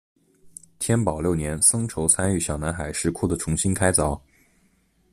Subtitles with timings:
[0.79, 4.19] 天保六年僧稠参与小南海石窟的重新开凿。